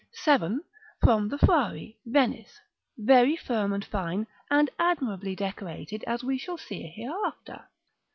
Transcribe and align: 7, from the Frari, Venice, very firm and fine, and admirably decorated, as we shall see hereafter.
7, 0.13 0.63
from 0.99 1.29
the 1.29 1.37
Frari, 1.37 1.97
Venice, 2.07 2.59
very 2.97 3.37
firm 3.37 3.71
and 3.71 3.85
fine, 3.85 4.25
and 4.49 4.67
admirably 4.79 5.35
decorated, 5.35 6.03
as 6.07 6.23
we 6.23 6.39
shall 6.39 6.57
see 6.57 6.81
hereafter. 6.87 7.65